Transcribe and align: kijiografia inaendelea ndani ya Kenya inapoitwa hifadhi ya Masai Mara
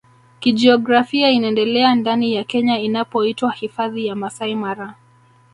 kijiografia 0.39 1.29
inaendelea 1.29 1.95
ndani 1.95 2.35
ya 2.35 2.43
Kenya 2.43 2.79
inapoitwa 2.79 3.51
hifadhi 3.51 4.07
ya 4.07 4.15
Masai 4.15 4.55
Mara 4.55 4.95